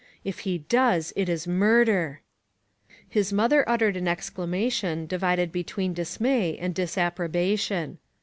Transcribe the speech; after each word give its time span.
If 0.23 0.39
he 0.49 0.57
does, 0.57 1.13
it 1.15 1.29
is 1.29 1.45
murder!" 1.45 2.21
His 3.07 3.31
mother 3.31 3.63
uttered 3.69 3.95
an 3.95 4.07
exclamation 4.07 5.05
divided 5.05 5.51
between 5.51 5.93
dismay 5.93 6.57
and 6.57 6.73
disapprobation. 6.73 7.99